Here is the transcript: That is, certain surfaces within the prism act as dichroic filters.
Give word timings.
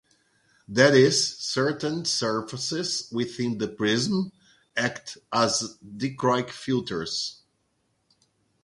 That 0.67 0.95
is, 0.95 1.37
certain 1.37 2.05
surfaces 2.05 3.07
within 3.11 3.59
the 3.59 3.67
prism 3.67 4.31
act 4.75 5.19
as 5.31 5.77
dichroic 5.85 6.49
filters. 6.49 7.43